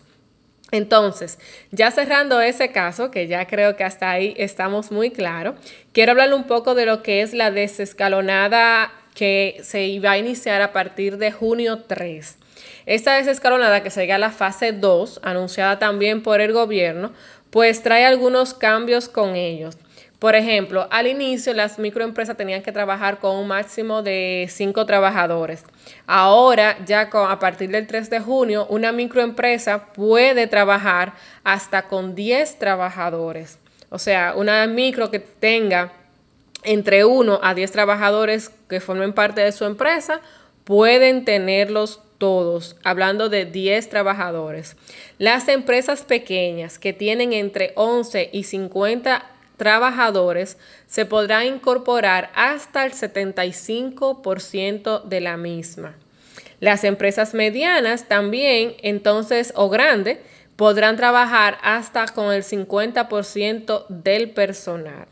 Entonces, 0.70 1.40
ya 1.72 1.90
cerrando 1.90 2.40
ese 2.40 2.70
caso, 2.70 3.10
que 3.10 3.26
ya 3.26 3.48
creo 3.48 3.74
que 3.74 3.82
hasta 3.82 4.12
ahí 4.12 4.32
estamos 4.36 4.92
muy 4.92 5.10
claros, 5.10 5.56
quiero 5.92 6.12
hablar 6.12 6.32
un 6.32 6.44
poco 6.44 6.76
de 6.76 6.86
lo 6.86 7.02
que 7.02 7.22
es 7.22 7.34
la 7.34 7.50
desescalonada 7.50 8.92
que 9.16 9.58
se 9.64 9.86
iba 9.86 10.12
a 10.12 10.18
iniciar 10.18 10.62
a 10.62 10.72
partir 10.72 11.18
de 11.18 11.32
junio 11.32 11.82
3. 11.88 12.38
Esta 12.86 13.16
desescalonada 13.16 13.82
que 13.82 13.90
sería 13.90 14.18
la 14.18 14.30
fase 14.30 14.70
2, 14.70 15.18
anunciada 15.24 15.80
también 15.80 16.22
por 16.22 16.40
el 16.40 16.52
gobierno, 16.52 17.12
pues 17.50 17.82
trae 17.82 18.06
algunos 18.06 18.54
cambios 18.54 19.08
con 19.08 19.34
ellos. 19.34 19.76
Por 20.20 20.34
ejemplo, 20.34 20.86
al 20.90 21.06
inicio 21.06 21.54
las 21.54 21.78
microempresas 21.78 22.36
tenían 22.36 22.62
que 22.62 22.72
trabajar 22.72 23.20
con 23.20 23.36
un 23.36 23.48
máximo 23.48 24.02
de 24.02 24.46
cinco 24.50 24.84
trabajadores. 24.84 25.64
Ahora, 26.06 26.76
ya 26.84 27.08
a 27.10 27.38
partir 27.38 27.70
del 27.70 27.86
3 27.86 28.10
de 28.10 28.20
junio, 28.20 28.66
una 28.68 28.92
microempresa 28.92 29.86
puede 29.94 30.46
trabajar 30.46 31.14
hasta 31.42 31.88
con 31.88 32.14
10 32.14 32.58
trabajadores. 32.58 33.58
O 33.88 33.98
sea, 33.98 34.34
una 34.36 34.66
micro 34.66 35.10
que 35.10 35.20
tenga 35.20 35.90
entre 36.64 37.06
1 37.06 37.40
a 37.42 37.54
10 37.54 37.72
trabajadores 37.72 38.50
que 38.68 38.80
formen 38.80 39.14
parte 39.14 39.40
de 39.40 39.52
su 39.52 39.64
empresa, 39.64 40.20
pueden 40.64 41.24
tenerlos 41.24 42.02
todos, 42.18 42.76
hablando 42.84 43.30
de 43.30 43.46
10 43.46 43.88
trabajadores. 43.88 44.76
Las 45.16 45.48
empresas 45.48 46.02
pequeñas 46.02 46.78
que 46.78 46.92
tienen 46.92 47.32
entre 47.32 47.72
11 47.76 48.28
y 48.34 48.44
50 48.44 49.24
trabajadores 49.60 50.56
se 50.86 51.04
podrán 51.04 51.44
incorporar 51.44 52.30
hasta 52.34 52.86
el 52.86 52.92
75% 52.92 55.04
de 55.04 55.20
la 55.20 55.36
misma. 55.36 55.94
Las 56.60 56.82
empresas 56.82 57.34
medianas 57.34 58.08
también, 58.08 58.76
entonces, 58.80 59.52
o 59.54 59.68
grandes, 59.68 60.16
podrán 60.56 60.96
trabajar 60.96 61.58
hasta 61.62 62.06
con 62.06 62.32
el 62.32 62.42
50% 62.42 63.84
del 63.90 64.30
personal. 64.30 65.06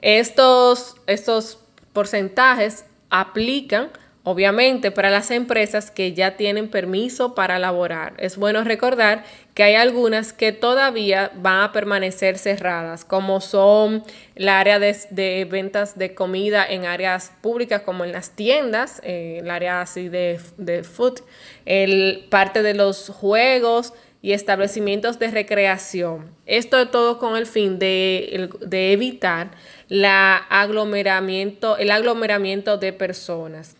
Estos, 0.00 0.96
estos 1.06 1.58
porcentajes 1.92 2.86
aplican 3.10 3.90
Obviamente, 4.30 4.90
para 4.90 5.08
las 5.08 5.30
empresas 5.30 5.90
que 5.90 6.12
ya 6.12 6.36
tienen 6.36 6.68
permiso 6.68 7.34
para 7.34 7.58
laborar, 7.58 8.12
es 8.18 8.36
bueno 8.36 8.62
recordar 8.62 9.24
que 9.58 9.64
hay 9.64 9.74
algunas 9.74 10.32
que 10.32 10.52
todavía 10.52 11.32
van 11.34 11.62
a 11.62 11.72
permanecer 11.72 12.38
cerradas, 12.38 13.04
como 13.04 13.40
son 13.40 14.04
el 14.36 14.48
área 14.48 14.78
de, 14.78 15.48
ventas 15.50 15.98
de 15.98 16.14
comida 16.14 16.64
en 16.64 16.86
áreas 16.86 17.32
públicas, 17.40 17.82
como 17.82 18.04
en 18.04 18.12
las 18.12 18.30
tiendas, 18.30 19.00
eh, 19.02 19.38
el 19.40 19.50
área 19.50 19.80
así 19.80 20.08
de, 20.08 20.38
de 20.58 20.84
food, 20.84 21.22
el, 21.66 22.28
parte 22.30 22.62
de 22.62 22.74
los 22.74 23.08
juegos, 23.08 23.94
y 24.22 24.30
establecimientos 24.30 25.18
de 25.18 25.28
recreación. 25.28 26.30
Esto 26.46 26.86
todo 26.86 27.18
con 27.18 27.36
el 27.36 27.46
fin 27.46 27.80
de, 27.80 28.50
de 28.60 28.92
evitar 28.92 29.50
la 29.88 30.36
aglomeramiento, 30.36 31.76
el 31.78 31.90
aglomeramiento 31.90 32.78
de 32.78 32.92
personas. 32.92 33.74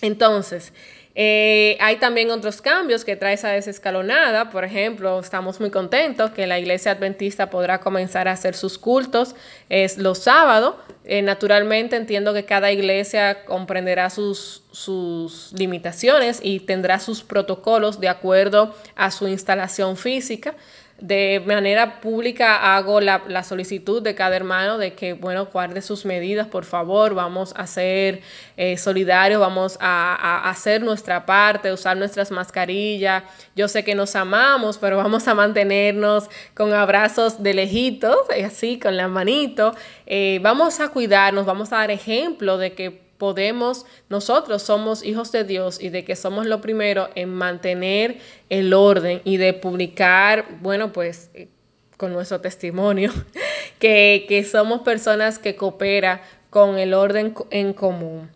Entonces, 0.00 0.72
eh, 1.20 1.76
hay 1.80 1.96
también 1.96 2.30
otros 2.30 2.62
cambios 2.62 3.04
que 3.04 3.16
trae 3.16 3.34
esa 3.34 3.48
desescalonada. 3.48 4.50
Por 4.50 4.62
ejemplo, 4.62 5.18
estamos 5.18 5.58
muy 5.58 5.68
contentos 5.68 6.30
que 6.30 6.46
la 6.46 6.60
iglesia 6.60 6.92
adventista 6.92 7.50
podrá 7.50 7.80
comenzar 7.80 8.28
a 8.28 8.32
hacer 8.32 8.54
sus 8.54 8.78
cultos 8.78 9.34
es 9.68 9.98
los 9.98 10.18
sábados. 10.20 10.76
Eh, 11.04 11.22
naturalmente 11.22 11.96
entiendo 11.96 12.32
que 12.34 12.44
cada 12.44 12.70
iglesia 12.70 13.44
comprenderá 13.46 14.10
sus, 14.10 14.62
sus 14.70 15.52
limitaciones 15.58 16.38
y 16.40 16.60
tendrá 16.60 17.00
sus 17.00 17.24
protocolos 17.24 17.98
de 17.98 18.08
acuerdo 18.08 18.76
a 18.94 19.10
su 19.10 19.26
instalación 19.26 19.96
física 19.96 20.54
de 21.00 21.40
manera 21.46 22.00
pública 22.00 22.74
hago 22.76 23.00
la, 23.00 23.42
solicitud 23.44 24.02
de 24.02 24.16
cada 24.16 24.34
hermano 24.34 24.78
de 24.78 24.94
que, 24.94 25.12
bueno, 25.12 25.46
guarde 25.46 25.80
sus 25.80 26.04
medidas, 26.04 26.48
por 26.48 26.64
favor, 26.64 27.14
vamos 27.14 27.54
a 27.56 27.68
ser 27.68 28.20
eh, 28.56 28.76
solidarios, 28.76 29.40
vamos 29.40 29.78
a, 29.80 30.50
hacer 30.50 30.82
nuestra 30.82 31.24
parte, 31.24 31.72
usar 31.72 31.96
nuestras 31.96 32.32
mascarillas. 32.32 33.22
Yo 33.54 33.68
sé 33.68 33.84
que 33.84 33.94
nos 33.94 34.16
amamos, 34.16 34.78
pero 34.78 34.96
vamos 34.96 35.28
a 35.28 35.34
mantenernos 35.34 36.28
con 36.54 36.72
abrazos 36.72 37.42
de 37.42 37.54
lejitos, 37.54 38.16
así, 38.44 38.80
con 38.80 38.96
la 38.96 39.06
manito. 39.06 39.74
Eh, 40.06 40.40
vamos 40.42 40.80
a 40.80 40.88
cuidarnos, 40.88 41.46
vamos 41.46 41.72
a 41.72 41.76
dar 41.76 41.92
ejemplo 41.92 42.58
de 42.58 42.72
que 42.72 43.07
podemos, 43.18 43.84
nosotros 44.08 44.62
somos 44.62 45.04
hijos 45.04 45.32
de 45.32 45.44
Dios 45.44 45.80
y 45.82 45.90
de 45.90 46.04
que 46.04 46.16
somos 46.16 46.46
lo 46.46 46.60
primero 46.60 47.10
en 47.16 47.30
mantener 47.30 48.18
el 48.48 48.72
orden 48.72 49.20
y 49.24 49.36
de 49.36 49.52
publicar, 49.52 50.46
bueno, 50.60 50.92
pues 50.92 51.30
eh, 51.34 51.48
con 51.96 52.12
nuestro 52.12 52.40
testimonio, 52.40 53.12
que, 53.80 54.46
somos 54.50 54.80
personas 54.80 55.38
que 55.38 55.56
cooperan 55.56 56.20
con 56.48 56.78
el 56.78 56.94
orden 56.94 57.34
en 57.50 57.72
común. 57.74 58.30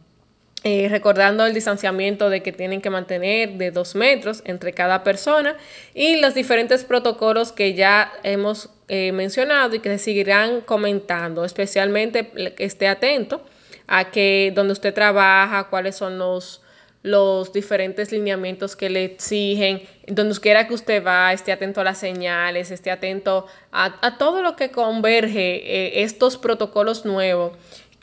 Eh, 0.64 0.86
recordando 0.88 1.44
el 1.44 1.54
distanciamiento 1.54 2.30
de 2.30 2.40
que 2.40 2.52
tienen 2.52 2.80
que 2.80 2.88
mantener 2.88 3.54
de 3.54 3.72
dos 3.72 3.96
metros 3.96 4.42
entre 4.46 4.72
cada 4.72 5.02
persona 5.02 5.56
y 5.92 6.20
los 6.20 6.34
diferentes 6.34 6.84
protocolos 6.84 7.50
que 7.50 7.74
ya 7.74 8.12
hemos 8.22 8.70
eh, 8.86 9.10
mencionado 9.10 9.74
y 9.74 9.80
que 9.80 9.88
se 9.88 9.98
seguirán 9.98 10.60
comentando, 10.60 11.44
especialmente 11.44 12.30
que 12.54 12.64
esté 12.64 12.86
atento 12.86 13.44
a 13.86 14.10
que 14.10 14.52
donde 14.54 14.72
usted 14.72 14.94
trabaja, 14.94 15.68
cuáles 15.68 15.96
son 15.96 16.18
los, 16.18 16.62
los 17.02 17.52
diferentes 17.52 18.12
lineamientos 18.12 18.76
que 18.76 18.88
le 18.90 19.04
exigen, 19.04 19.82
donde 20.06 20.38
quiera 20.38 20.68
que 20.68 20.74
usted 20.74 21.04
va, 21.04 21.32
esté 21.32 21.52
atento 21.52 21.80
a 21.80 21.84
las 21.84 21.98
señales, 21.98 22.70
esté 22.70 22.90
atento 22.90 23.46
a, 23.72 24.16
todo 24.18 24.42
lo 24.42 24.56
que 24.56 24.70
converge 24.70 25.56
eh, 25.56 26.02
estos 26.02 26.38
protocolos 26.38 27.04
nuevos. 27.04 27.52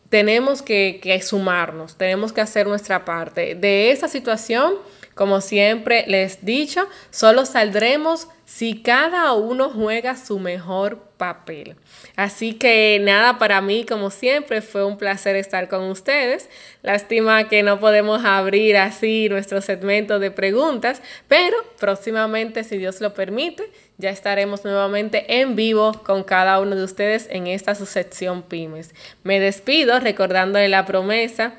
Tenemos 0.10 0.62
que, 0.62 1.00
que 1.02 1.22
sumarnos, 1.22 1.96
tenemos 1.96 2.34
que 2.34 2.42
hacer 2.42 2.68
nuestra 2.68 3.06
parte. 3.06 3.56
De 3.56 3.92
esa 3.92 4.08
situación, 4.08 4.74
como 5.20 5.42
siempre 5.42 6.06
les 6.08 6.36
he 6.36 6.46
dicho, 6.46 6.88
solo 7.12 7.46
saldremos 7.46 8.30
si 8.46 8.82
cada 8.82 9.34
uno 9.34 9.70
juega 9.70 10.16
su 10.16 10.40
mejor 10.40 11.10
papel. 11.18 11.76
Así 12.16 12.54
que 12.54 12.98
nada, 13.02 13.38
para 13.38 13.60
mí, 13.60 13.86
como 13.86 14.12
siempre, 14.12 14.62
fue 14.62 14.86
un 14.86 14.98
placer 14.98 15.36
estar 15.36 15.68
con 15.68 15.84
ustedes. 15.90 16.50
Lástima 16.84 17.50
que 17.50 17.64
no 17.64 17.82
podemos 17.82 18.24
abrir 18.24 18.78
así 18.78 19.28
nuestro 19.28 19.60
segmento 19.60 20.20
de 20.20 20.32
preguntas, 20.32 21.02
pero 21.28 21.58
próximamente, 21.82 22.64
si 22.64 22.78
Dios 22.78 23.02
lo 23.02 23.14
permite, 23.14 23.70
ya 23.98 24.12
estaremos 24.12 24.64
nuevamente 24.64 25.42
en 25.42 25.58
vivo 25.58 26.02
con 26.06 26.24
cada 26.24 26.62
uno 26.62 26.78
de 26.78 26.86
ustedes 26.86 27.28
en 27.30 27.48
esta 27.48 27.76
su 27.76 27.86
sección 27.86 28.44
Pymes. 28.44 28.96
Me 29.24 29.42
despido 29.42 30.00
recordándole 30.00 30.70
la 30.70 30.86
promesa 30.86 31.56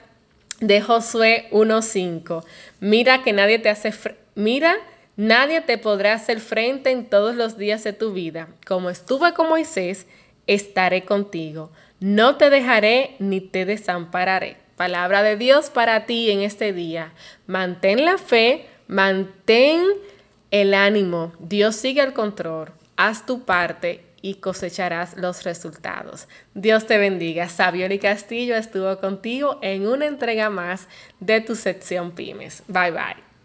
de 0.61 0.81
Josué 0.81 1.49
1.5. 1.51 2.45
Mira 2.81 3.23
que 3.23 3.33
nadie 3.33 3.59
te 3.59 3.69
hace... 3.69 3.93
Mira 4.35 4.77
Nadie 5.21 5.61
te 5.61 5.77
podrá 5.77 6.15
hacer 6.15 6.41
frente 6.41 6.91
en 6.91 7.05
todos 7.05 7.35
los 7.35 7.59
días 7.59 7.85
de 7.85 7.93
tu 7.93 8.15
vida. 8.15 8.49
Como 8.67 8.89
estuve 8.89 9.35
con 9.35 9.51
Moisés, 9.51 10.07
estaré 10.47 11.05
contigo. 11.05 11.71
No 11.99 12.37
te 12.37 12.49
dejaré 12.49 13.17
ni 13.19 13.43
te 13.43 13.67
desampararé. 13.67 14.57
Palabra 14.77 15.23
de 15.23 15.37
Dios 15.37 15.69
para 15.69 16.07
ti 16.07 16.31
en 16.31 16.41
este 16.41 16.73
día. 16.73 17.13
Mantén 17.47 18.07
la 18.07 18.17
fe, 18.17 18.65
mantén 18.87 19.83
el 20.51 20.73
ánimo. 20.73 21.35
Dios 21.39 21.77
sigue 21.77 22.01
el 22.01 22.15
control. 22.15 22.73
Haz 22.97 23.27
tu 23.27 23.45
parte 23.45 24.03
y 24.23 24.35
cosecharás 24.35 25.17
los 25.17 25.45
resultados. 25.45 26.29
Dios 26.55 26.87
te 26.87 26.99
bendiga. 26.99 27.49
Sabioli 27.49 27.99
Castillo 27.99 28.57
estuvo 28.57 28.99
contigo 28.99 29.59
en 29.63 29.87
una 29.87 30.07
entrega 30.07 30.51
más 30.51 30.89
de 31.21 31.41
tu 31.41 31.55
sección 31.57 32.13
Pymes. 32.13 32.63
Bye 32.69 32.91
bye. 32.91 33.30